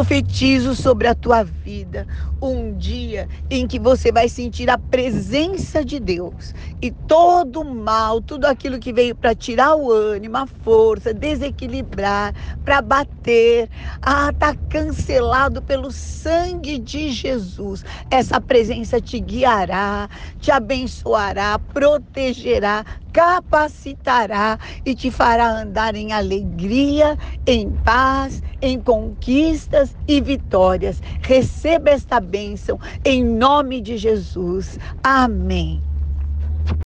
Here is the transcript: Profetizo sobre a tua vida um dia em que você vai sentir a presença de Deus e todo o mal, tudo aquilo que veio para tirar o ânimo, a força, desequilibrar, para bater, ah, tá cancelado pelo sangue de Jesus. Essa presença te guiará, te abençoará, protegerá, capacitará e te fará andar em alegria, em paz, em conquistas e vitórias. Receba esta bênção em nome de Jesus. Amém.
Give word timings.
Profetizo 0.00 0.74
sobre 0.74 1.08
a 1.08 1.14
tua 1.14 1.44
vida 1.44 2.06
um 2.40 2.74
dia 2.74 3.28
em 3.50 3.66
que 3.66 3.78
você 3.78 4.10
vai 4.10 4.30
sentir 4.30 4.70
a 4.70 4.78
presença 4.78 5.84
de 5.84 6.00
Deus 6.00 6.54
e 6.80 6.90
todo 6.90 7.60
o 7.60 7.74
mal, 7.74 8.22
tudo 8.22 8.46
aquilo 8.46 8.78
que 8.78 8.94
veio 8.94 9.14
para 9.14 9.34
tirar 9.34 9.74
o 9.76 9.92
ânimo, 9.92 10.38
a 10.38 10.46
força, 10.46 11.12
desequilibrar, 11.12 12.34
para 12.64 12.80
bater, 12.80 13.68
ah, 14.00 14.32
tá 14.32 14.56
cancelado 14.70 15.62
pelo 15.62 15.92
sangue 15.92 16.78
de 16.78 17.10
Jesus. 17.10 17.84
Essa 18.10 18.40
presença 18.40 19.02
te 19.02 19.20
guiará, 19.20 20.08
te 20.38 20.50
abençoará, 20.50 21.58
protegerá, 21.74 22.84
capacitará 23.12 24.58
e 24.84 24.94
te 24.94 25.10
fará 25.10 25.48
andar 25.50 25.94
em 25.94 26.12
alegria, 26.12 27.16
em 27.46 27.70
paz, 27.70 28.42
em 28.62 28.80
conquistas 28.80 29.96
e 30.06 30.20
vitórias. 30.20 31.02
Receba 31.20 31.90
esta 31.90 32.20
bênção 32.20 32.78
em 33.04 33.24
nome 33.24 33.80
de 33.80 33.96
Jesus. 33.96 34.78
Amém. 35.02 35.89